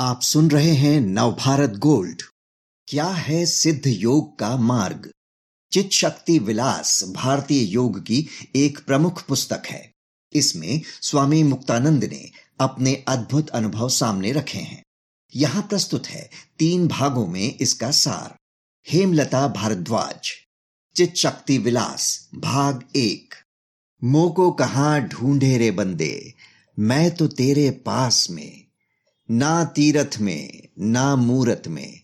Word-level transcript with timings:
आप 0.00 0.22
सुन 0.22 0.50
रहे 0.50 0.70
हैं 0.70 1.00
नवभारत 1.00 1.70
गोल्ड। 1.70 2.22
क्या 2.88 3.04
है 3.04 3.46
सिद्ध 3.46 3.86
योग 3.86 4.38
का 4.38 4.56
मार्ग? 4.56 5.10
चित 5.72 5.90
शक्ति 5.90 6.38
विलास 6.38 7.04
भारतीय 7.04 7.64
योग 7.64 8.00
की 8.00 8.28
एक 8.56 8.78
प्रमुख 8.86 9.26
पुस्तक 9.26 9.62
है। 9.66 9.92
इसमें 10.32 10.82
स्वामी 11.02 11.42
मुक्तानंद 11.42 12.04
ने 12.04 12.30
अपने 12.60 13.04
अद्भुत 13.08 13.48
अनुभव 13.48 13.88
सामने 13.88 14.32
रखे 14.32 14.58
हैं। 14.58 14.82
यहाँ 15.36 15.62
प्रस्तुत 15.62 16.06
है 16.06 16.30
तीन 16.58 16.88
भागों 16.88 17.26
में 17.26 17.56
इसका 17.56 17.90
सार। 17.90 18.36
हेमलता 18.88 19.48
भारद्वाज 19.48 20.32
चित 20.96 21.16
शक्ति 21.16 21.58
विलास, 21.58 22.28
भाग 22.34 22.84
एक। 22.96 23.34
मोको 24.04 24.50
कहा 24.50 24.98
ढूंढे 24.98 25.58
रे 25.58 25.70
बंदे, 25.70 26.34
मैं 26.78 27.16
तो 27.16 27.26
तेरे 27.26 27.70
पास 27.70 28.30
में। 28.30 28.59
ना 29.30 29.64
तीरथ 29.64 30.18
में, 30.20 30.62
ना 30.78 31.16
मूरत 31.16 31.62
में, 31.68 32.00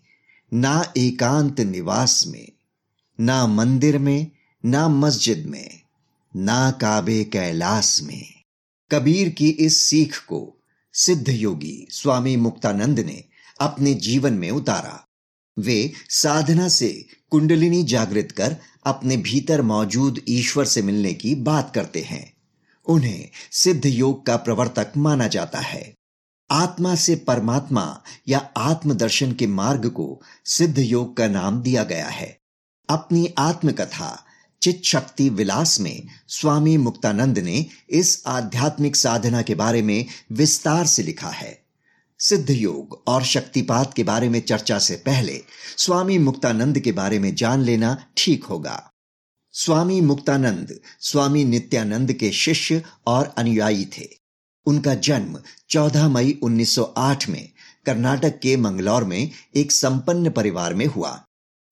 ना 0.55 0.93
एकांत 0.97 1.61
निवास 1.61 2.25
में, 2.27 2.49
ना 3.21 3.47
मंदिर 3.47 3.99
में, 3.99 4.31
ना 4.65 4.89
मस्जिद 4.89 5.47
में, 5.47 5.81
ना 6.37 6.71
काबे 6.71 7.25
कैलाश 7.25 8.03
में। 8.03 8.33
कबीर 8.91 9.29
की 9.29 9.49
इस 9.49 9.77
सीख 9.77 10.19
को 10.19 10.57
सिद्ध 10.93 11.29
योगी 11.29 11.87
स्वामी 11.91 12.37
मुक्तानंद 12.37 13.01
ने 13.01 13.25
अपने 13.61 13.95
जीवन 13.95 14.33
में 14.33 14.51
उतारा। 14.51 15.07
वे 15.59 15.93
साधना 16.09 16.69
से 16.69 17.07
कुंडलिनी 17.31 17.83
जागृत 17.83 18.33
कर 18.33 18.57
अपने 18.87 19.17
भीतर 19.17 19.63
मौजूद 19.63 20.21
ईश्वर 20.29 20.65
से 20.65 20.83
मिलने 20.83 21.15
की 21.15 21.35
बात 21.35 21.73
करते 21.75 22.01
हैं। 22.01 22.33
उन्हें 22.87 23.29
सिद्ध 23.53 23.87
योग 23.87 24.27
का 24.27 24.37
प्रवर्तक 24.37 24.93
माना 24.97 25.29
जाता 25.29 25.59
है। 25.59 25.96
आत्मा 26.51 26.95
से 26.95 27.17
परमात्मा 27.17 28.03
या 28.29 28.39
आत्मदर्शन 28.57 29.33
के 29.33 29.47
मार्ग 29.47 29.89
को 29.89 30.23
सिद्ध 30.45 30.79
योग 30.79 31.17
का 31.17 31.29
नाम 31.29 31.63
दिया 31.63 31.85
गया 31.85 32.09
है। 32.09 32.41
अपनी 32.91 33.35
आत्मकथा 33.39 34.25
चित 34.63 34.83
शक्ति 34.85 35.29
विलास 35.29 35.81
में 35.81 36.07
स्वामी 36.29 36.77
मुक्तानंद 36.77 37.39
ने 37.39 37.67
इस 37.91 38.23
आध्यात्मिक 38.27 38.97
साधना 38.97 39.43
के 39.43 39.55
बारे 39.55 39.83
में 39.83 40.07
विस्तार 40.33 40.87
से 40.87 41.03
लिखा 41.03 41.29
है। 41.29 41.67
सिद्ध 42.19 42.51
योग 42.51 43.03
और 43.07 43.25
शक्तिपात 43.25 43.95
के 43.95 44.05
बारे 44.05 44.29
में 44.29 44.41
चर्चा 44.41 44.79
से 44.79 44.97
पहले 44.97 45.43
स्वामी 45.79 46.19
मुक्तानंद 46.19 46.79
के 46.79 46.93
बारे 46.93 47.19
में 47.19 47.35
जान 47.35 47.63
लेना 47.63 48.05
ठीक 48.17 48.45
होगा। 48.45 48.93
स्वामी 49.53 50.01
मुक्तानंद, 50.01 50.81
स्वामी 51.01 51.45
नित्यानंद 51.45 52.13
के 52.13 52.33
शिष्य 52.33 52.83
और 53.07 53.35
अनुयायी 53.37 53.85
थे। 53.85 54.26
उनका 54.67 54.95
जन्म 54.95 55.41
14 55.71 56.09
मई 56.09 56.41
1908 56.43 57.29
में 57.29 57.49
कर्नाटक 57.87 58.39
के 58.39 58.57
मंगलौर 58.57 59.05
में 59.05 59.31
एक 59.57 59.73
संपन्न 59.73 60.31
परिवार 60.31 60.75
में 60.75 60.87
हुआ। 60.87 61.25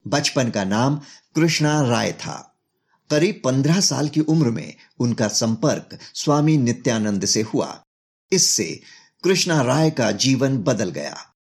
बचपन 0.07 0.51
का 0.51 0.65
नाम 0.65 1.01
कृष्णा 1.35 1.83
राय 1.83 2.13
था। 2.13 2.57
करीब 3.11 3.41
पंद्रह 3.45 3.81
साल 3.81 4.09
की 4.09 4.21
उम्र 4.21 4.51
में 4.51 4.75
उनका 4.99 5.29
संपर्क 5.29 5.99
स्वामी 6.15 6.57
नित्यानंद 6.57 7.25
से 7.25 7.43
हुआ। 7.43 7.83
इससे 8.33 8.81
कृष्णा 9.25 9.63
राय 9.63 9.91
का 9.91 10.13
जीवन 10.13 10.59
बदल 10.59 10.91
गया। 10.91 11.17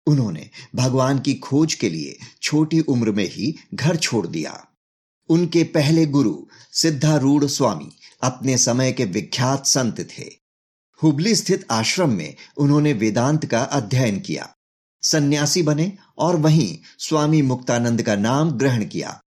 उन्होंने 0.07 0.49
भगवान 0.75 1.19
की 1.19 1.33
खोज 1.33 1.73
के 1.73 1.89
लिए 1.89 2.19
छोटी 2.41 2.79
उम्र 2.79 3.11
में 3.11 3.29
ही 3.31 3.55
घर 3.73 3.95
छोड़ 3.95 4.27
दिया। 4.27 4.67
उनके 5.29 5.63
पहले 5.63 6.05
गुरु 6.05 6.45
सिद्धारूढ़ 6.73 7.45
स्वामी 7.45 7.91
अपने 8.23 8.57
समय 8.57 8.91
के 8.91 9.05
विख्यात 9.05 9.65
संत 9.65 9.99
थे। 9.99 10.44
हुबली 11.03 11.35
स्थित 11.35 11.65
आश्रम 11.71 12.09
में 12.09 12.35
उन्होंने 12.57 12.93
वेदांत 12.93 13.45
का 13.45 13.59
अध्ययन 13.59 14.19
किया। 14.19 14.55
सन्यासी 15.03 15.61
बने 15.61 15.93
और 16.17 16.35
वहीं 16.35 16.77
स्वामी 16.99 17.41
मुक्तानंद 17.41 18.01
का 18.01 18.15
नाम 18.15 18.51
ग्रहण 18.51 18.85
किया। 18.85 19.21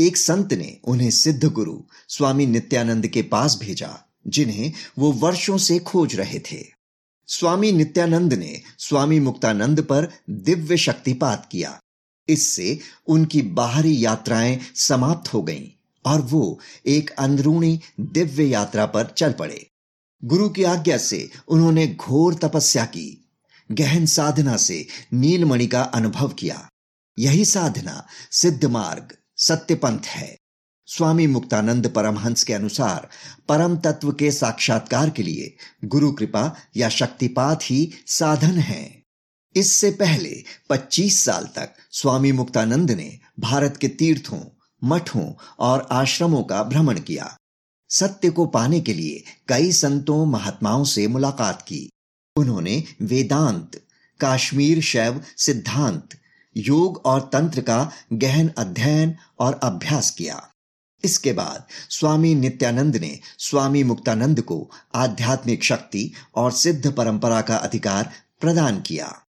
एक 0.00 0.16
संत 0.16 0.52
ने 0.52 0.78
उन्हें 0.84 1.10
सिद्ध 1.10 1.44
गुरु 1.44 1.82
स्वामी 2.08 2.46
नित्यानंद 2.46 3.06
के 3.06 3.22
पास 3.22 3.58
भेजा, 3.60 3.98
जिन्हें 4.26 4.72
वो 4.98 5.12
वर्षों 5.12 5.58
से 5.58 5.78
खोज 5.78 6.16
रहे 6.16 6.38
थे। 6.38 6.66
स्वामी 7.26 7.72
नित्यानंद 7.72 8.34
ने 8.34 8.60
स्वामी 8.78 9.20
मुक्तानंद 9.20 9.80
पर 9.80 10.12
दिव्य 10.30 10.76
शक्तिपात 10.76 11.48
किया। 11.52 11.80
इससे 12.28 12.78
उनकी 13.06 13.42
बाहरी 13.42 14.04
यात्राएँ 14.04 14.60
समाप्त 14.74 15.34
हो 15.34 15.42
गईं 15.42 15.86
और 16.04 16.20
वो 16.20 16.58
एक 16.86 17.10
अंदरूनी 17.10 17.80
दिव्य 18.00 18.44
यात्रा 18.44 18.86
पर 18.86 19.14
चल 19.16 19.32
पड़े। 19.32 19.69
गुरु 20.24 20.48
की 20.48 20.64
आज्ञा 20.64 20.98
से 20.98 21.30
उन्होंने 21.48 21.86
घोर 21.86 22.34
तपस्या 22.34 22.84
की, 22.84 23.28
गहन 23.72 24.06
साधना 24.06 24.56
से 24.56 24.86
नीलमणि 25.12 25.66
का 25.66 25.82
अनुभव 25.82 26.28
किया। 26.28 26.68
यही 27.18 27.44
साधना 27.44 28.06
सिद्ध 28.30 28.64
मार्ग 28.64 29.16
सत्य 29.36 29.74
पंथ 29.74 30.00
है। 30.06 30.36
स्वामी 30.86 31.26
मुक्तानंद 31.26 31.88
परमहंस 31.88 32.44
के 32.44 32.52
अनुसार 32.52 33.08
परम 33.48 33.76
तत्व 33.76 34.12
के 34.12 34.30
साक्षात्कार 34.30 35.10
के 35.10 35.22
लिए 35.22 35.56
गुरु 35.84 36.12
कृपा 36.12 36.56
या 36.76 36.88
शक्तिपात 36.88 37.60
ही 37.62 37.92
साधन 38.06 38.58
है। 38.58 39.02
इससे 39.56 39.90
पहले 39.90 40.44
25 40.70 41.24
साल 41.24 41.48
तक 41.56 41.74
स्वामी 41.90 42.32
मुक्तानंद 42.32 42.90
ने 42.90 43.18
भारत 43.40 43.76
के 43.76 43.88
तीर्थों, 43.88 44.40
मठों 44.84 45.34
और 45.58 45.88
आश्रमों 45.90 46.42
का 46.42 46.62
भ्रमण 46.62 47.00
किया। 47.00 47.36
सत्य 47.90 48.30
को 48.30 48.46
पाने 48.46 48.80
के 48.80 48.94
लिए 48.94 49.24
कई 49.48 49.72
संतों, 49.72 50.26
महात्माओं 50.26 50.84
से 50.84 51.06
मुलाकात 51.06 51.62
की। 51.62 51.90
उन्होंने 52.36 52.84
वेदांत, 53.02 53.82
काश्मीर 54.20 54.80
शैव 54.80 55.24
सिद्धांत, 55.38 56.08
योग 56.56 57.02
और 57.04 57.20
तंत्र 57.20 57.60
का 57.60 57.92
गहन 58.12 58.50
अध्ययन 58.58 59.16
और 59.38 59.60
अभ्यास 59.62 60.10
किया। 60.10 60.48
इसके 61.04 61.32
बाद 61.32 61.66
स्वामी 61.90 62.34
नित्यानंद 62.34 62.96
ने 62.96 63.20
स्वामी 63.38 63.84
मुक्तानंद 63.84 64.40
को 64.40 64.70
आध्यात्मिक 64.94 65.64
शक्ति 65.64 66.12
और 66.34 66.52
सिद्ध 66.52 66.92
परंपरा 66.92 67.40
का 67.40 67.56
अधिकार 67.56 68.12
प्रदान 68.40 68.80
किया। 68.80 69.22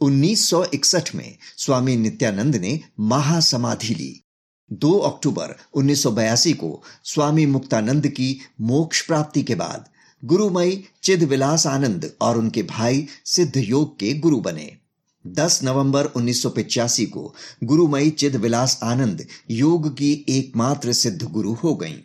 1961 0.00 1.14
में 1.14 1.38
स्वामी 1.58 1.96
नित्यानंद 1.96 2.56
ने 2.56 2.80
महासमाधि 3.00 3.94
ली। 3.94 4.22
2 4.70 5.00
अक्टूबर 5.00 5.54
1982 5.76 6.52
को 6.54 6.82
स्वामी 7.04 7.46
मुक्तानंद 7.46 8.06
की 8.08 8.36
मोक्ष 8.60 9.06
प्राप्ति 9.06 9.42
के 9.42 9.54
बाद 9.54 9.88
गुरुमई 10.24 10.84
चिद 11.02 11.22
विलास 11.22 11.66
आनंद 11.66 12.10
और 12.20 12.38
उनके 12.38 12.62
भाई 12.62 13.06
सिद्ध 13.24 13.56
योग 13.56 13.98
के 13.98 14.12
गुरु 14.14 14.40
बने 14.40 14.76
10 15.24 15.62
नवंबर 15.64 16.06
1985 16.06 17.06
को 17.06 17.34
गुरुमयी 17.64 18.10
चिद 18.10 18.36
विलास 18.36 18.78
आनंद 18.82 19.26
योग 19.50 19.96
की 19.96 20.12
एकमात्र 20.28 20.92
सिद्ध 20.92 21.22
गुरु 21.22 21.52
हो 21.54 21.74
गईं। 21.74 21.98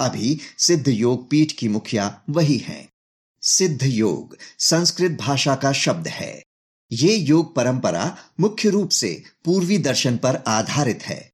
अभी 0.00 0.38
सिद्ध 0.58 0.88
योग 0.88 1.30
पीठ 1.30 1.52
की 1.52 1.68
मुखिया 1.68 2.20
वही 2.30 2.56
हैं। 2.58 2.88
सिद्ध 3.42 3.82
योग 3.82 4.36
संस्कृत 4.58 5.18
भाषा 5.20 5.54
का 5.54 5.72
शब्द 5.72 6.08
है 6.08 6.42
ये 6.92 7.14
योग 7.16 7.54
परंपरा 7.56 8.16
मुख्य 8.40 8.70
रूप 8.70 8.90
से 8.90 9.22
पूर्वी 9.44 9.78
दर्शन 9.78 10.16
पर 10.16 10.42
आधारित 10.46 11.02
है 11.02 11.30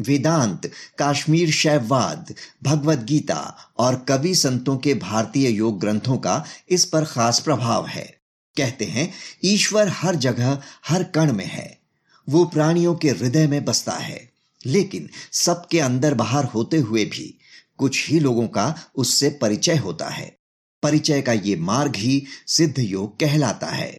वेदांत, 0.00 0.70
काश्मीर 0.98 1.50
शैववाद, 1.50 2.34
भगवत 2.62 2.98
गीता 2.98 3.56
और 3.78 4.04
कवि 4.08 4.34
संतों 4.34 4.78
के 4.78 4.94
भारतीय 4.94 5.50
योग 5.50 5.80
ग्रंथों 5.80 6.18
का 6.18 6.44
इस 6.68 6.84
पर 6.84 7.04
खास 7.04 7.40
प्रभाव 7.40 7.86
है। 7.86 8.20
कहते 8.56 8.84
हैं, 8.84 9.14
ईश्वर 9.44 9.88
हर 9.88 10.14
जगह, 10.14 10.62
हर 10.86 11.02
कण 11.02 11.32
में 11.32 11.46
है। 11.46 11.80
वो 12.28 12.44
प्राणियों 12.44 12.94
के 12.94 13.10
हृदय 13.10 13.46
में 13.46 13.64
बसता 13.64 13.92
है। 13.92 14.30
लेकिन 14.66 15.08
सबके 15.32 15.80
अंदर 15.80 16.14
बाहर 16.14 16.44
होते 16.44 16.76
हुए 16.76 17.04
भी 17.04 17.38
कुछ 17.78 18.08
ही 18.08 18.20
लोगों 18.20 18.48
का 18.48 18.74
उससे 18.94 19.30
परिचय 19.30 19.76
होता 19.76 20.08
है। 20.08 20.38
परिचय 20.82 21.22
का 21.22 21.32
ये 21.32 21.56
मार्ग 21.56 21.96
ही 21.96 22.26
सिद्ध 22.46 22.78
योग 22.78 23.20
कहलाता 23.20 23.66
है। 23.66 23.96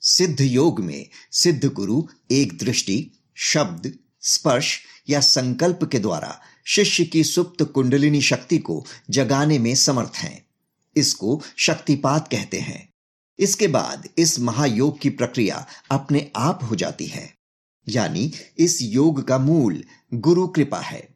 सिद्ध 0.00 0.40
योग 0.40 0.80
में 0.80 1.08
सिद्ध 1.32 1.64
गुरु 1.64 2.06
एक 2.30 2.58
दृष्टि, 2.58 3.12
शब्द 3.34 3.98
स्पर्श 4.22 4.80
या 5.08 5.20
संकल्प 5.20 5.88
के 5.92 5.98
द्वारा 5.98 6.40
शिष्य 6.64 7.04
की 7.04 7.24
सुप्त 7.24 7.62
कुंडलिनी 7.62 8.20
शक्ति 8.20 8.58
को 8.58 8.86
जगाने 9.10 9.58
में 9.58 9.74
समर्थ 9.74 10.12
हैं। 10.16 10.46
इसको 10.96 11.42
शक्तिपात 11.56 12.28
कहते 12.28 12.60
हैं। 12.60 12.88
इसके 13.38 13.68
बाद 13.68 14.08
इस 14.18 14.40
महायोग 14.40 15.00
की 15.00 15.10
प्रक्रिया 15.10 15.66
अपने 15.90 16.30
आप 16.36 16.60
हो 16.62 16.76
जाती 16.76 17.06
है। 17.06 17.34
यानी 17.88 18.32
इस 18.58 18.78
योग 18.82 19.28
का 19.28 19.38
मूल 19.38 19.84
गुरु 20.14 20.48
कृपा 20.48 20.80
है। 20.80 21.08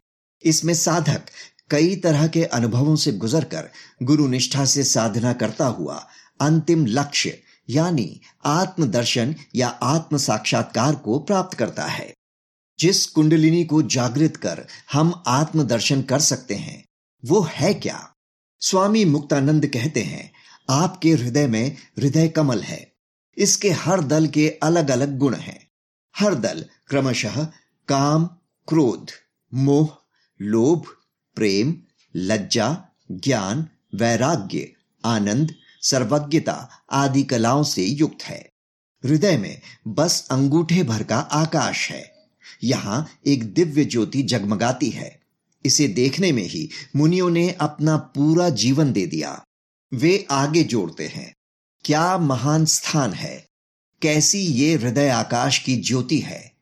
इसमें 0.44 0.74
साधक 0.74 1.22
कई 1.70 1.96
तरह 1.96 2.26
के 2.26 2.44
अनुभवों 2.44 2.96
से 2.96 3.12
गुजरकर 3.12 3.70
गुरु 4.02 4.28
निष्ठा 4.28 4.64
से 4.64 4.84
साधना 4.84 5.32
करता 5.32 5.66
हुआ 5.66 6.08
अंतिम 6.40 6.86
लक्ष्य 6.86 7.42
यानी 7.70 8.20
आत्मदर्शन 8.44 9.34
या 9.54 9.68
आत्म 9.68 10.16
साक्षात्कार 10.16 10.94
को 10.94 11.18
प्राप्त 11.18 11.58
करता 11.58 11.86
है। 11.86 12.15
जिस 12.78 13.06
कुंडलिनी 13.06 13.64
को 13.64 13.82
जागृत 13.82 14.36
कर 14.36 14.66
हम 14.92 15.22
आत्मदर्शन 15.26 16.02
कर 16.02 16.18
सकते 16.18 16.54
हैं, 16.54 16.88
वो 17.24 17.40
है 17.50 17.74
क्या? 17.74 18.14
स्वामी 18.60 19.04
मुक्तानंद 19.04 19.66
कहते 19.66 20.02
हैं, 20.02 20.32
आपके 20.70 21.10
हृदय 21.10 21.46
में 21.46 21.76
हृदय 21.98 22.28
कमल 22.28 22.62
है। 22.62 22.92
इसके 23.38 23.70
हर 23.70 24.00
दल 24.00 24.26
के 24.26 24.58
अलग 24.62 24.90
अलग 24.90 25.18
गुण 25.18 25.34
हैं। 25.34 25.70
हर 26.16 26.34
दल 26.34 26.64
क्रमशः 26.88 27.44
काम, 27.88 28.24
क्रोध, 28.68 29.10
मोह, 29.54 29.96
लोभ, 30.42 30.84
प्रेम, 31.34 31.76
लज्जा, 32.16 32.84
ज्ञान, 33.12 33.68
वैराग्य, 33.94 34.72
आनंद, 35.04 35.54
सर्वज्ञता 35.82 36.68
आदि 36.92 37.22
कलाओं 37.22 37.62
से 37.62 37.84
युक्त 37.84 38.22
है। 38.22 38.52
हृदय 39.04 39.36
में 39.36 39.60
बस 39.88 40.28
अंगूठे 40.30 40.82
भर 40.82 41.02
का 41.02 41.18
आकाश 41.18 41.90
है। 41.90 42.15
यहाँ 42.64 43.10
एक 43.26 43.54
दिव्य 43.54 43.84
ज्योति 43.84 44.22
जगमगाती 44.22 44.90
है। 44.90 45.20
इसे 45.64 45.88
देखने 45.88 46.32
में 46.32 46.46
ही 46.48 46.70
मुनियों 46.96 47.30
ने 47.30 47.50
अपना 47.50 47.96
पूरा 47.96 48.48
जीवन 48.48 48.92
दे 48.92 49.06
दिया। 49.06 49.44
वे 49.94 50.26
आगे 50.30 50.64
जोड़ते 50.64 51.06
हैं। 51.06 51.34
क्या 51.84 52.18
महान 52.18 52.64
स्थान 52.64 53.12
है। 53.12 53.46
कैसी 54.02 54.38
ये 54.38 54.74
हृदय 54.74 55.08
आकाश 55.08 55.58
की 55.58 55.76
ज्योति 55.76 56.18
है। 56.18 56.52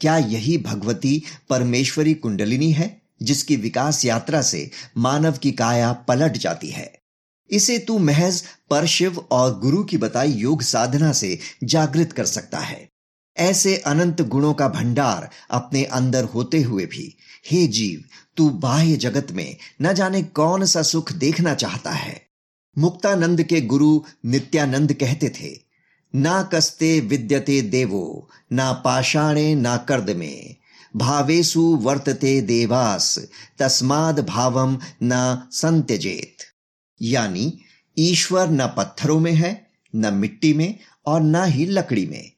क्या 0.00 0.18
यही 0.18 0.58
भगवती 0.58 1.22
परमेश्वरी 1.50 2.14
कुंडलिनी 2.14 2.72
है, 2.72 3.02
जिसकी 3.22 3.56
विकास 3.56 4.04
यात्रा 4.04 4.42
से 4.42 4.70
मानव 4.96 5.32
की 5.32 5.52
काया 5.52 5.92
पलट 5.92 6.36
जाती 6.36 6.68
है। 6.68 6.98
इसे 7.50 7.78
तू 7.78 7.98
महज 7.98 8.44
परशिव 8.70 9.18
और 9.18 9.60
गुरु 9.60 9.84
की 9.84 9.96
बताई 9.96 10.32
योग 10.32 10.62
साधना 10.62 11.12
से 11.12 11.38
जागृत 11.64 12.12
कर 12.12 12.24
सकता 12.24 12.58
है। 12.58 12.88
ऐसे 13.38 13.76
अनंत 13.76 14.20
गुणों 14.22 14.54
का 14.54 14.68
भंडार 14.68 15.30
अपने 15.50 15.84
अंदर 15.84 16.24
होते 16.24 16.62
हुए 16.62 16.86
भी। 16.86 17.16
हे 17.50 17.66
जीव, 17.66 18.04
तू 18.36 18.50
बाह्य 18.50 18.96
जगत 18.96 19.26
में 19.30 19.56
न 19.82 19.92
जाने 19.92 20.22
कौन 20.22 20.64
सा 20.64 20.82
सुख 20.82 21.12
देखना 21.12 21.54
चाहता 21.54 21.90
है। 21.90 22.28
मुक्तानंद 22.78 23.42
के 23.42 23.60
गुरु 23.60 24.04
नित्यानंद 24.26 24.92
कहते 24.92 25.28
थे, 25.28 25.60
ना 26.14 26.42
कस्ते 26.42 27.00
विद्यते 27.00 27.62
देवो, 27.62 28.30
ना 28.52 28.72
पाषाणे 28.72 29.54
ना 29.54 29.76
कर्द 29.76 30.10
में 30.10 30.56
भावेशु 30.96 31.62
वर्तते 31.62 32.40
देवास, 32.40 33.18
तस्माद 33.58 34.20
भावम 34.20 34.78
न 35.02 35.42
संत्यजेत। 35.52 36.36
यानी 37.02 37.58
ईश्वर 37.98 38.50
न 38.50 38.66
पत्थरों 38.66 39.20
में 39.20 39.32
है, 39.32 39.66
न 39.96 40.14
मिट्टी 40.14 40.52
में 40.52 40.78
और 41.06 41.20
न 41.20 41.44
ही 41.44 41.66
लकड़ी 41.66 42.06
में। 42.06 42.32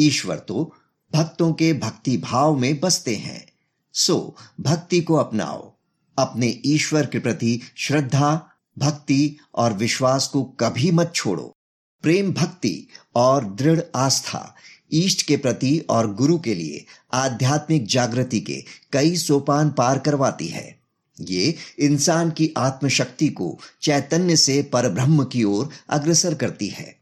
ईश्वर 0.00 0.38
तो 0.38 0.74
भक्तों 1.14 1.52
के 1.52 1.72
भक्ति 1.72 2.16
भाव 2.16 2.58
में 2.58 2.80
बसते 2.80 3.16
हैं। 3.16 3.46
सो, 3.92 4.36
भक्ति 4.60 5.00
को 5.00 5.14
अपनाओ। 5.14 5.74
अपने 6.18 6.60
ईश्वर 6.66 7.06
के 7.06 7.18
प्रति 7.18 7.60
श्रद्धा, 7.76 8.50
भक्ति 8.78 9.36
और 9.54 9.72
विश्वास 9.72 10.26
को 10.26 10.42
कभी 10.44 10.90
मत 10.90 11.12
छोड़ो। 11.14 11.56
प्रेम 12.02 12.32
भक्ति 12.32 12.88
और 13.14 13.44
दृढ़ 13.44 13.80
आस्था 13.96 14.54
ईष्ट 14.92 15.22
के 15.22 15.36
प्रति 15.36 15.78
और 15.90 16.14
गुरु 16.14 16.38
के 16.38 16.54
लिए 16.54 16.84
आध्यात्मिक 17.12 17.86
जागृति 17.86 18.40
के 18.40 18.64
कई 18.92 19.16
सोपान 19.16 19.70
पार 19.70 19.98
करवाती 19.98 20.46
है। 20.46 20.80
ये 21.20 21.54
इंसान 21.78 22.30
की 22.30 22.54
आत्मशक्ति 22.58 23.28
को 23.28 23.58
चैतन्य 23.82 24.36
से 24.36 24.62
परब्रह्म 24.62 25.24
की 25.24 25.44
ओर 25.44 25.68
अग्रसर 25.88 26.34
करती 26.34 26.68
है। 26.68 26.98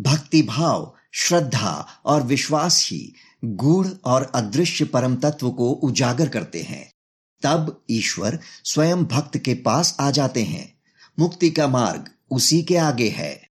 भक्ति 0.00 0.42
भाव 0.42 0.94
श्रद्धा 1.16 1.86
और 2.04 2.22
विश्वास 2.22 2.88
ही 2.90 3.14
गूढ़ 3.44 3.86
और 4.04 4.32
अदृश्य 4.34 4.84
परम 4.84 5.16
तत्व 5.16 5.50
को 5.50 5.70
उजागर 5.70 6.28
करते 6.28 6.62
हैं। 6.62 6.92
तब 7.42 7.84
ईश्वर 7.90 8.38
स्वयं 8.64 9.04
भक्त 9.04 9.38
के 9.38 9.54
पास 9.54 9.96
आ 10.00 10.10
जाते 10.10 10.42
हैं। 10.42 10.78
मुक्ति 11.18 11.50
का 11.50 11.68
मार्ग 11.68 12.10
उसी 12.30 12.62
के 12.62 12.76
आगे 12.76 13.08
है। 13.08 13.48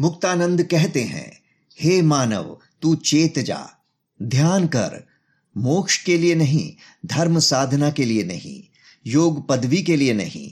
मुक्तानंद 0.00 0.62
कहते 0.62 1.02
हैं, 1.02 1.42
हे 1.80 2.02
मानव, 2.02 2.58
तू 2.82 2.94
चेत 2.94 3.38
जा। 3.38 3.70
ध्यान 4.22 4.66
कर। 4.66 5.06
मोक्ष 5.56 6.04
के 6.04 6.18
लिए 6.18 6.34
नहीं, 6.34 6.76
धर्म 7.06 7.38
साधना 7.38 7.90
के 7.90 8.04
लिए 8.04 8.24
नहीं, 8.24 8.64
योग 9.06 9.48
पदवी 9.48 9.82
के 9.82 9.96
लिए 9.96 10.14
नहीं 10.14 10.50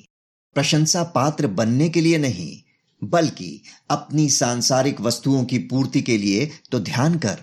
प्रशंसा 0.55 1.03
पात्र 1.03 1.47
बनने 1.47 1.89
के 1.89 2.01
लिए 2.01 2.19
नहीं 2.19 2.63
बल्कि 3.05 3.63
अपनी 3.91 4.29
सांसारिक 4.31 5.01
वस्तुओं 5.01 5.45
की 5.45 5.59
पूर्ति 5.59 6.03
के 6.03 6.19
लिए 6.19 6.51
तो 6.73 6.81
ध्यान 6.81 7.19
कर। 7.19 7.41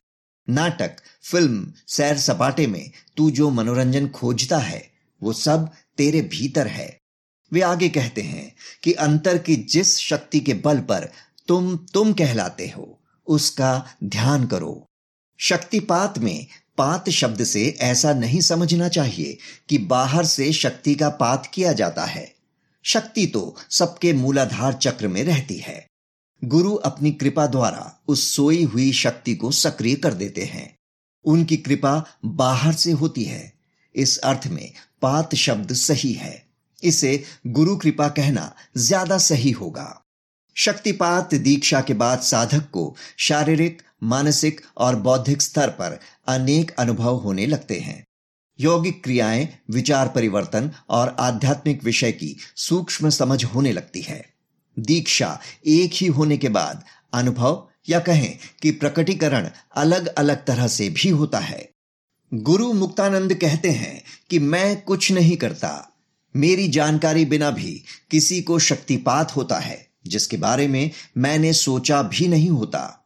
नाटक, 0.49 0.95
फ़िल्म, 1.23 1.73
सैर 1.87 2.17
सपाटे 2.17 2.67
में 2.67 2.91
तू 3.17 3.31
जो 3.31 3.49
मनोरंजन 3.49 4.07
खोजता 4.07 4.57
है, 4.57 4.91
वो 5.23 5.33
सब 5.33 5.69
तेरे 5.97 6.21
भीतर 6.21 6.67
है। 6.67 6.97
वे 7.53 7.61
आगे 7.61 7.89
कहते 7.89 8.21
हैं 8.21 8.55
कि 8.83 8.93
अंतर 8.93 9.37
की 9.37 9.55
जिस 9.55 9.97
शक्ति 9.97 10.39
के 10.39 10.53
बल 10.53 10.79
पर 10.79 11.11
तुम 11.47 11.77
तुम 11.93 12.13
कहलाते 12.13 12.67
हो, 12.67 12.99
उसका 13.27 13.85
ध्यान 14.03 14.45
करो। 14.45 14.85
शक्तिपात 15.39 16.19
में 16.19 16.47
पात 16.77 17.09
शब्द 17.09 17.43
से 17.43 17.77
ऐसा 17.79 18.13
नहीं 18.13 18.41
समझना 18.41 18.87
चाहिए 18.87 19.37
कि 19.69 19.77
बाहर 19.77 20.25
से 20.25 20.51
शक्ति 20.53 20.95
का 20.95 21.09
पात 21.09 21.51
किया 21.53 21.73
जाता 21.73 22.05
है। 22.05 22.33
शक्ति 22.85 23.25
तो 23.25 23.55
सबके 23.71 24.13
मूलाधार 24.13 24.73
चक्र 24.73 25.07
में 25.07 25.23
रहती 25.23 25.57
है। 25.57 25.85
गुरु 26.41 26.73
अपनी 26.75 27.11
कृपा 27.11 27.45
द्वारा 27.47 27.91
उस 28.07 28.23
सोई 28.35 28.63
हुई 28.63 28.91
शक्ति 28.93 29.35
को 29.35 29.51
सक्रिय 29.51 29.95
कर 29.95 30.13
देते 30.13 30.43
हैं। 30.43 30.73
उनकी 31.25 31.57
कृपा 31.57 31.93
बाहर 32.25 32.73
से 32.73 32.91
होती 32.91 33.23
है। 33.23 33.51
इस 33.95 34.17
अर्थ 34.17 34.47
में 34.47 34.71
पात 35.01 35.35
शब्द 35.35 35.73
सही 35.73 36.11
है। 36.13 36.41
इसे 36.83 37.23
गुरु 37.47 37.75
कृपा 37.77 38.07
कहना 38.09 38.53
ज़्यादा 38.77 39.17
सही 39.17 39.51
होगा। 39.51 39.87
शक्तिपात 40.55 41.33
दीक्षा 41.33 41.81
के 41.81 41.93
बाद 41.93 42.19
साधक 42.19 42.69
को 42.69 42.95
शारीरिक, 43.17 43.81
मानसिक 44.03 44.61
और 44.77 44.95
बौद्धिक 44.95 45.41
स्तर 45.41 45.69
पर 45.69 45.99
अनेक 46.27 46.71
अनुभव 46.71 47.15
होने 47.15 47.45
लगते 47.45 47.79
हैं। 47.79 48.03
यौगिक 48.59 49.03
क्रियाएँ, 49.03 49.49
विचार 49.71 50.07
परिवर्तन 50.07 50.71
और 50.89 51.15
आध्यात्मिक 51.19 51.83
विषय 51.83 52.11
की 52.11 52.37
सूक्ष्म 52.55 53.09
समझ 53.09 53.43
होने 53.43 53.71
लगती 53.71 54.01
है। 54.01 54.33
दीक्षा 54.79 55.39
एक 55.67 55.91
ही 55.93 56.07
होने 56.07 56.37
के 56.37 56.49
बाद 56.49 56.83
अनुभव 57.13 57.67
या 57.89 57.99
कहें 57.99 58.37
कि 58.61 58.71
प्रकटीकरण 58.71 59.49
अलग 59.75 60.07
अलग 60.07 60.45
तरह 60.45 60.67
से 60.67 60.89
भी 60.89 61.09
होता 61.09 61.39
है। 61.39 61.69
गुरु 62.33 62.73
मुक्तानंद 62.73 63.33
कहते 63.33 63.69
हैं 63.69 64.03
कि 64.29 64.39
मैं 64.39 64.81
कुछ 64.81 65.11
नहीं 65.11 65.37
करता। 65.37 65.93
मेरी 66.35 66.67
जानकारी 66.67 67.25
बिना 67.25 67.51
भी 67.51 67.83
किसी 68.11 68.41
को 68.41 68.59
शक्तिपात 68.59 69.35
होता 69.35 69.59
है, 69.59 69.87
जिसके 70.07 70.37
बारे 70.37 70.67
में 70.67 70.91
मैंने 71.17 71.53
सोचा 71.53 72.01
भी 72.01 72.27
नहीं 72.27 72.49
होता। 72.49 73.02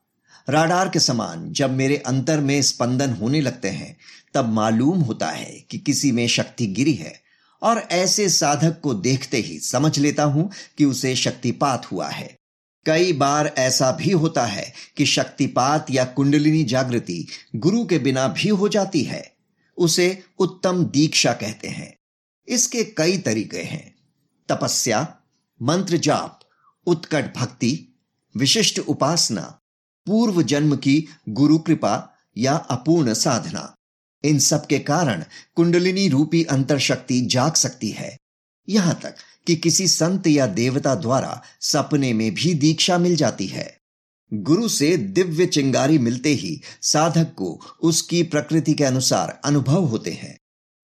राडार 0.49 0.89
के 0.89 0.99
समान 0.99 1.53
जब 1.53 1.71
मेरे 1.71 1.97
अंतर 1.97 2.39
में 2.39 2.61
स्पंदन 2.61 3.13
होने 3.13 3.41
लगते 3.41 3.69
हैं, 3.69 3.97
तब 4.33 4.49
मालूम 4.49 4.99
होता 4.99 5.29
है 5.29 5.65
कि 5.69 5.77
किसी 5.77 6.11
में 6.11 6.27
शक्ति 6.27 6.67
गिरी 6.67 6.93
है 6.93 7.21
और 7.61 7.77
ऐसे 7.79 8.29
साधक 8.29 8.79
को 8.79 8.93
देखते 8.93 9.37
ही 9.37 9.59
समझ 9.59 9.99
लेता 9.99 10.23
हूँ 10.23 10.51
कि 10.77 10.85
उसे 10.85 11.15
शक्तिपात 11.15 11.91
हुआ 11.91 12.09
है। 12.09 12.37
कई 12.85 13.13
बार 13.13 13.53
ऐसा 13.57 13.91
भी 13.91 14.11
होता 14.11 14.45
है 14.45 14.73
कि 14.97 15.05
शक्तिपात 15.05 15.85
या 15.91 16.05
कुंडलिनी 16.05 16.63
जागृति 16.63 17.27
गुरु 17.55 17.85
के 17.85 17.99
बिना 17.99 18.27
भी 18.27 18.49
हो 18.49 18.69
जाती 18.69 19.03
है, 19.03 19.35
उसे 19.77 20.23
उत्तम 20.39 20.85
दीक्षा 20.85 21.33
कहते 21.33 21.67
हैं। 21.67 21.97
इसके 22.47 22.83
कई 22.83 23.17
तरीके 23.17 23.59
हैं। 23.59 23.95
तपस्या, 24.49 25.15
मंत्र 25.61 25.97
जाप, 25.97 26.39
उत्कट 26.85 27.37
भक्ति, 27.37 27.99
विशिष्ट 28.37 28.79
उपासना 28.79 29.59
पूर्व 30.07 30.41
जन्म 30.41 30.75
की 30.75 31.05
गुरु 31.29 31.57
कृपा 31.59 31.95
या 32.37 32.55
अपूर्ण 32.55 33.13
साधना। 33.13 33.73
इन 34.23 34.39
सब 34.39 34.65
के 34.67 34.79
कारण 34.79 35.23
कुंडलिनी 35.55 36.07
रूपी 36.07 36.43
अंतर 36.43 36.79
शक्ति 36.79 37.21
जाग 37.21 37.53
सकती 37.53 37.89
है। 37.89 38.17
यहाँ 38.69 38.99
तक 39.03 39.15
कि 39.47 39.55
किसी 39.55 39.87
संत 39.87 40.27
या 40.27 40.47
देवता 40.47 40.95
द्वारा 40.95 41.41
सपने 41.61 42.13
में 42.13 42.33
भी 42.33 42.53
दीक्षा 42.53 42.97
मिल 42.97 43.15
जाती 43.15 43.47
है। 43.47 43.77
गुरु 44.31 44.67
से 44.67 44.97
दिव्य 44.97 45.45
चिंगारी 45.45 45.97
मिलते 45.97 46.29
ही 46.29 46.61
साधक 46.81 47.33
को 47.33 47.61
उसकी 47.81 48.23
प्रकृति 48.23 48.73
के 48.73 48.83
अनुसार 48.83 49.41
अनुभव 49.45 49.85
होते 49.85 50.11
हैं। 50.11 50.37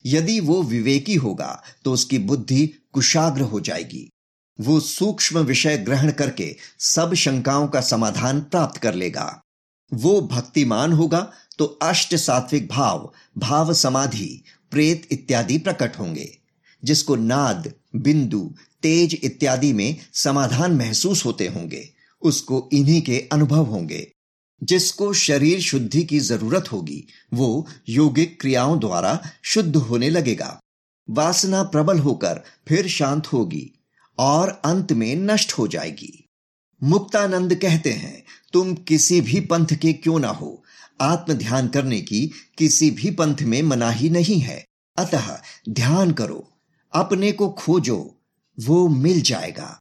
यदि 0.06 0.40
वो 0.40 0.62
विवेकी 0.64 1.16
होगा 1.16 1.64
तो 1.86 1.94
उसकी 1.94 2.18
बुद्धि 2.20 2.66
कुशाग्र 2.92 3.42
हो 3.42 3.60
जाएगी। 3.60 4.10
वो 4.60 4.80
सूक्ष्म 4.80 5.40
विषय 5.40 5.78
ग्रहण 5.78 6.12
करके 6.12 6.56
सब 6.80 7.14
शंकाओं 7.14 7.68
का 7.68 7.82
समाधान 7.82 8.42
प्राप्त 8.42 8.78
कर 8.78 8.94
लेगा। 8.94 9.42
वो 9.94 10.22
भक्तिमान 10.22 10.94
होगा 10.94 11.32
तो 11.58 11.66
अष्ट 11.66 12.16
सात्विक 12.16 12.68
भाव 12.68 13.14
भाव 13.38 13.74
समाधि, 13.74 14.44
प्रेत 14.72 15.08
इत्यादि 15.12 15.58
प्रकट 15.58 16.00
होंगे, 16.00 16.38
जिसको 16.84 17.16
नाद, 17.16 17.74
बिंदु, 17.96 18.56
तेज 18.82 19.20
इत्यादि 19.24 19.74
में 19.74 19.98
समाधान 20.14 20.72
महसूस 20.72 21.26
होते 21.26 21.48
होंगे, 21.48 21.90
उसको 22.22 22.70
इन्हीं 22.74 23.02
के 23.02 23.30
अनुभव 23.32 23.66
होंगे। 23.66 24.12
जिसको 24.64 25.14
शरीर 25.14 25.62
शुद्धि 25.62 26.04
की 26.04 26.20
ज़रूरत 26.20 26.72
होगी, 26.72 27.08
वो 27.34 27.68
योगिक 27.90 28.42
क्रियाओं 28.42 28.80
द्वारा 28.80 29.24
शुद्ध 29.44 29.76
होने 29.76 30.10
लगेगा। 30.10 30.60
वासना 31.10 31.64
प्रबल 31.64 32.00
होकर 32.00 32.42
फिर 32.68 32.88
शांत 32.88 33.28
होगी। 33.28 33.83
और 34.18 34.62
अंत 34.66 34.92
में 34.92 35.16
नष्ट 35.16 35.54
हो 35.54 35.68
जाएगी। 35.68 36.26
मुक्तानंद 36.84 37.56
कहते 37.56 37.92
हैं, 37.92 38.24
तुम 38.54 38.74
किसी 38.74 39.22
भी 39.22 39.40
पंथ 39.40 39.66
के 39.82 39.94
क्यों 39.94 40.20
ना 40.20 40.28
हो? 40.28 40.64
आत्म 41.02 41.34
ध्यान 41.34 41.68
करने 41.68 42.02
की 42.02 42.32
किसी 42.58 42.92
भी 42.92 43.12
पंथ 43.12 43.36
में 43.42 43.62
मनाही 43.62 44.10
नहीं 44.10 44.40
है। 44.40 44.66
अतः 44.98 45.42
ध्यान 45.70 46.12
करो, 46.12 46.52
अपने 46.94 47.32
को 47.32 47.50
खोजो, 47.50 48.22
वो 48.60 48.88
मिल 48.88 49.22
जाएगा। 49.22 49.80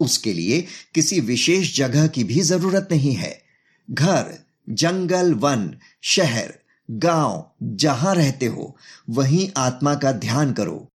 उसके 0.00 0.32
लिए 0.32 0.66
किसी 0.94 1.20
विशेष 1.20 1.76
जगह 1.76 2.06
की 2.06 2.24
भी 2.24 2.40
ज़रूरत 2.40 2.88
नहीं 2.90 3.12
है। 3.12 3.42
घर, 3.90 4.38
जंगल, 4.70 5.34
वन, 5.34 5.78
शहर, 6.02 6.58
गाँव, 6.90 7.50
जहाँ 7.62 8.14
रहते 8.14 8.46
हो, 8.46 8.76
वहीं 9.10 9.50
आत्मा 9.56 9.94
का 9.94 10.12
ध्यान 10.12 10.52
करो। 10.52 10.88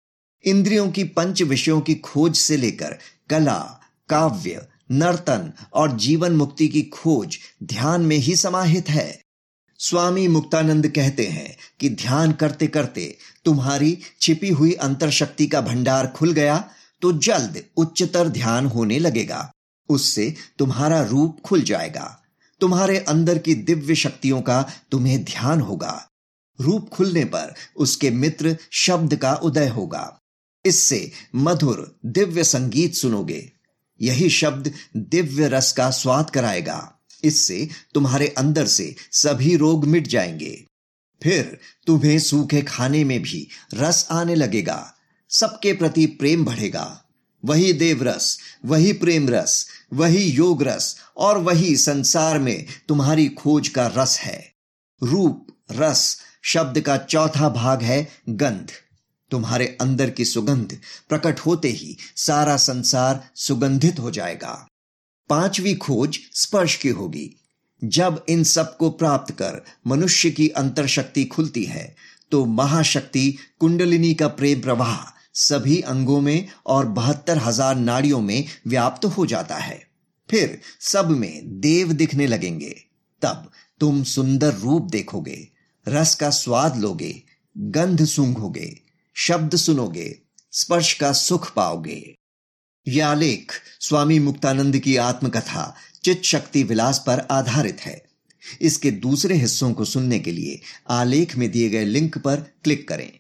इंद्रियों 0.45 0.91
की 0.91 1.05
पंच 1.05 1.43
विषयों 1.43 1.81
की 1.81 1.95
खोज 1.95 2.37
से 2.37 2.57
लेकर 2.57 2.99
कला, 3.31 3.81
काव्य, 4.09 4.67
नर्तन 4.91 5.53
और 5.73 5.97
जीवन 5.97 6.33
मुक्ति 6.33 6.69
की 6.69 6.83
खोज 6.83 7.39
ध्यान 7.65 8.01
में 8.01 8.17
ही 8.17 8.37
समाहित 8.37 8.89
है। 8.89 9.19
स्वामी 9.79 10.29
मुक्तानंद 10.29 10.89
कहते 10.89 11.27
हैं 11.27 11.57
कि 11.81 11.91
ध्यान 11.91 12.33
करते 12.33 12.67
करते 12.67 13.17
तुम्हारी 13.45 13.99
छिपी 14.21 14.49
हुई 14.49 14.73
अंतर 14.73 15.11
शक्ति 15.11 15.47
का 15.47 15.61
भंडार 15.61 16.07
खुल 16.07 16.33
गया 16.33 16.71
तो 17.03 17.13
जल्द 17.13 17.63
उच्चतर 17.77 18.29
ध्यान 18.29 18.67
होने 18.67 18.99
लगेगा। 18.99 19.51
उससे 19.89 20.35
तुम्हारा 20.59 21.03
रूप 21.03 21.41
खुल 21.41 21.63
जाएगा। 21.63 22.23
तुम्हारे 22.61 22.99
अंदर 22.99 23.39
की 23.39 23.55
दिव्य 23.55 23.95
शक्तियों 23.95 24.41
का 24.43 24.63
तुम्हें 24.91 25.25
ध्यान 25.25 25.61
होगा। 25.61 26.09
रूप 26.61 26.89
खुलने 26.89 27.25
पर 27.25 27.55
उसके 27.77 28.11
मित्र 28.11 28.57
शब्द 28.73 29.17
का 29.17 29.35
उदय 29.35 29.69
होगा। 29.69 30.19
इससे 30.67 31.13
मधुर 31.35 31.99
दिव्य 32.07 32.45
संगीत 32.45 32.95
सुनोगे। 32.95 33.53
यही 34.01 34.31
शब्द 34.31 34.75
दिव्य 34.97 35.49
रस 35.49 35.73
का 35.73 35.91
स्वाद 35.91 36.31
कराएगा। 36.31 36.99
इससे 37.25 37.69
तुम्हारे 37.95 38.29
अंदर 38.39 38.67
से 38.67 38.97
सभी 39.13 39.57
रोग 39.57 39.85
मिट 39.85 40.07
जाएँगे। 40.07 40.65
फिर 41.23 41.59
तुम्हें 41.87 42.19
सूखे 42.19 42.63
खाने 42.63 43.05
में 43.05 43.23
भी 43.23 43.49
रस 43.75 44.09
आने 44.11 44.35
लगेगा। 44.35 44.95
सबके 45.31 45.73
प्रति 45.73 46.07
प्रेम 46.07 46.45
बढ़ेगा। 46.45 47.05
वही 47.45 47.73
देव 47.73 48.03
रस 48.03 48.39
वही 48.65 48.93
प्रेम 48.93 49.29
रस 49.29 49.67
वही 49.93 50.25
योग 50.25 50.63
रस 50.63 50.97
और 51.17 51.39
वही 51.39 51.77
संसार 51.77 52.39
में 52.39 52.67
तुम्हारी 52.89 53.29
खोज 53.29 53.69
का 53.69 53.87
रस 53.87 54.19
है। 54.19 54.55
रूप, 55.03 55.47
रस 55.73 56.21
शब्द 56.43 56.81
का 56.81 56.97
चौथा 56.97 57.49
भाग 57.49 57.83
है 57.83 58.09
गंध। 58.29 58.73
तुम्हारे 59.31 59.67
अंदर 59.81 60.11
की 60.11 60.25
सुगंध 60.25 60.77
प्रकट 61.09 61.41
होते 61.41 61.69
ही 61.71 61.97
सारा 62.17 62.57
संसार 62.57 63.23
सुगंधित 63.37 63.99
हो 63.99 64.11
जाएगा। 64.11 64.55
पांचवी 65.31 65.75
खोज 65.77 66.19
स्पर्श 66.35 66.77
की 66.77 66.89
होगी। 66.91 67.31
जब 67.83 68.25
इन 68.29 68.43
सबको 68.45 68.91
प्राप्त 68.93 69.33
कर 69.33 69.61
मनुष्य 69.87 70.31
की 70.31 70.49
अंतर 70.49 70.87
शक्ति 70.89 71.25
खुलती 71.27 71.65
है 71.65 71.95
तो 72.33 72.45
महाशक्ति 72.47 73.31
कुंडलिनी 73.59 74.15
का 74.15 74.29
प्रेम 74.31 74.61
प्रवाह 74.61 74.97
सभी 75.35 75.81
अंगों 75.83 76.21
में 76.21 76.49
और 76.67 76.87
बहत्तर 76.89 77.39
हज़ार 77.39 77.77
नाड़ियों 77.77 78.21
में 78.21 78.45
व्याप्त 78.67 79.05
हो 79.07 79.27
जाता 79.27 79.57
है। 79.57 79.79
फिर 80.29 80.59
सब 80.83 81.11
में 81.11 81.61
देव 81.61 81.93
दिखने 81.93 82.27
लगेंगे। 82.27 82.75
तब 83.23 83.51
तुम 83.81 84.03
सुंदर 84.05 84.55
रूप 84.55 84.89
देखोगे, 84.91 85.49
रस 85.87 86.15
का 86.15 86.31
स्वाद 86.33 86.77
लोगे, 86.77 87.15
गंध 87.57 88.05
सूंघोगे। 88.07 88.69
शब्द 89.19 89.57
सुनोगे, 89.57 90.19
स्पर्श 90.53 90.95
का 90.95 91.13
सुख 91.13 91.55
पाओगे। 91.55 92.15
यह 92.89 93.09
आलेख 93.09 93.53
स्वामी 93.81 94.19
मुक्तानंद 94.19 94.79
की 94.79 94.97
आत्मकथा 94.97 95.75
चित 96.05 96.23
शक्ति 96.23 96.63
विलास 96.63 97.05
पर 97.07 97.19
आधारित 97.31 97.81
है। 97.81 98.05
इसके 98.61 98.91
दूसरे 98.91 99.35
हिस्सों 99.35 99.73
को 99.73 99.85
सुनने 99.85 100.19
के 100.19 100.33
लिए 100.33 100.61
आलेख 100.91 101.37
में 101.37 101.51
दिए 101.51 101.69
गए 101.69 101.85
लिंक 101.85 102.19
पर 102.19 102.37
क्लिक 102.37 102.89
करें। 102.89 103.13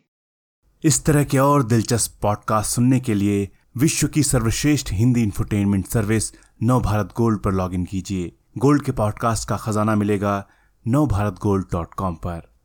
इस 0.85 1.05
तरह 1.05 1.25
के 1.25 1.38
और 1.38 1.62
दिलचस्प 1.62 2.19
पॉडकास्ट 2.23 2.75
सुनने 2.75 3.00
के 3.00 3.14
लिए 3.14 3.49
विश्व 3.76 4.09
की 4.09 4.23
सर्वश्रेष्ठ 4.23 4.93
Hindi 4.93 5.23
infotainment 5.23 5.87
service 5.87 6.33
Nav 6.62 6.81
Bharat 6.81 7.14
gold 7.17 7.43
पर 7.43 7.52
लॉगिन 7.52 7.85
कीजिए। 7.85 8.33
गोल्ड 8.59 8.85
के 8.85 8.93
पॉडकास्ट 8.93 9.49
का 9.49 9.57
खजाना 9.57 9.95
मिलेगा 9.95 10.49
नव 10.88 11.07
भारत 11.07 11.33
गोल्ड 11.33 11.67
डॉट 11.73 11.95
कॉम 11.95 12.14
पर। 12.14 12.59